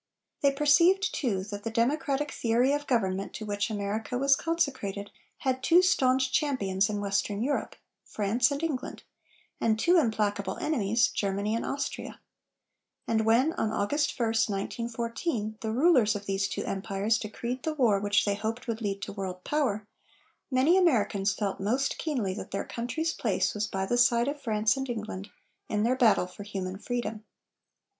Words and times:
They 0.41 0.51
perceived, 0.51 1.13
too, 1.13 1.43
that 1.43 1.63
the 1.63 1.69
democratic 1.69 2.31
theory 2.31 2.73
of 2.73 2.87
government 2.87 3.35
to 3.35 3.45
which 3.45 3.69
America 3.69 4.17
was 4.17 4.35
consecrated 4.35 5.11
had 5.37 5.61
two 5.61 5.83
staunch 5.83 6.31
champions 6.31 6.89
in 6.89 6.99
western 7.01 7.43
Europe, 7.43 7.75
France 8.03 8.49
and 8.49 8.63
England, 8.63 9.03
and 9.59 9.77
two 9.77 9.97
implacable 9.99 10.57
enemies, 10.57 11.07
Germany 11.09 11.53
and 11.53 11.63
Austria; 11.63 12.19
and 13.07 13.27
when, 13.27 13.53
on 13.53 13.71
August 13.71 14.17
1, 14.19 14.25
1914, 14.25 15.59
the 15.61 15.71
rulers 15.71 16.15
of 16.15 16.25
these 16.25 16.47
two 16.47 16.63
empires 16.63 17.19
decreed 17.19 17.61
the 17.61 17.75
war 17.75 17.99
which 17.99 18.25
they 18.25 18.33
hoped 18.33 18.67
would 18.67 18.81
lead 18.81 19.03
to 19.03 19.13
world 19.13 19.43
power, 19.43 19.85
many 20.49 20.77
Americans 20.79 21.31
felt 21.35 21.59
most 21.59 21.99
keenly 21.99 22.33
that 22.33 22.49
their 22.49 22.65
country's 22.65 23.13
place 23.13 23.53
was 23.53 23.67
by 23.67 23.85
the 23.85 23.99
side 23.99 24.27
of 24.27 24.41
France 24.41 24.75
and 24.75 24.89
England 24.89 25.29
in 25.69 25.83
their 25.83 25.95
battle 25.95 26.25
for 26.25 26.41
human 26.41 26.79
freedom. 26.79 27.23